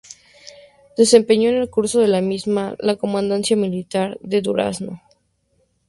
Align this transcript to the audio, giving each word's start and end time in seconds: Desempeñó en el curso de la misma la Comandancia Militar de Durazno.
Desempeñó 0.97 1.51
en 1.51 1.57
el 1.57 1.69
curso 1.69 1.99
de 1.99 2.07
la 2.07 2.21
misma 2.21 2.75
la 2.79 2.95
Comandancia 2.95 3.55
Militar 3.55 4.17
de 4.21 4.41
Durazno. 4.41 4.99